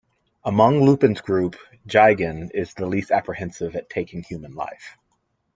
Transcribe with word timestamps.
Among 0.43 0.79
Lupin's 0.81 1.21
group, 1.21 1.55
Jigen 1.87 2.49
is 2.55 2.73
the 2.73 2.87
least 2.87 3.11
apprehensive 3.11 3.75
at 3.75 3.87
taking 3.87 4.23
human 4.23 4.55
life. 4.55 4.97